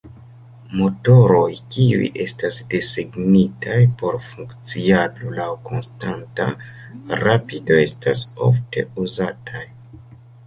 Motoroj 0.77 1.49
kiuj 1.73 2.07
estas 2.23 2.55
desegnitaj 2.71 3.77
por 3.99 4.17
funkciado 4.29 5.35
laŭ 5.35 5.49
konstanta 5.67 6.47
rapido 7.27 7.77
estas 7.83 8.25
ofte 8.49 8.87
uzataj. 9.05 9.63